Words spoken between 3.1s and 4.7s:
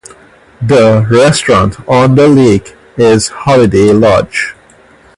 Holiday Lodge.